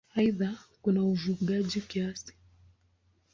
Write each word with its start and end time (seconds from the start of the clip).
Aidha 0.15 0.51
kuna 0.81 1.03
ufugaji 1.03 1.81
kiasi. 1.81 2.33